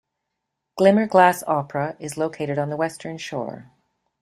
[0.79, 3.69] Glimmerglass Opera is located on the western shore.